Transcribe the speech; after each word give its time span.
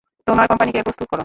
তোমার 0.27 0.45
কোম্পানিকে 0.47 0.85
প্রস্তুত 0.87 1.07
করো। 1.07 1.19